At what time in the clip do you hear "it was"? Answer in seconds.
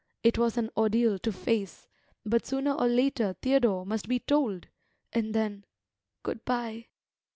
0.23-0.57